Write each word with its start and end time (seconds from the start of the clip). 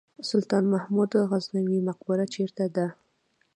سلطان 0.29 0.63
محمود 0.73 1.11
غزنوي 1.29 1.79
مقبره 1.89 2.25
چیرته 2.33 2.65
ده؟ 2.75 2.87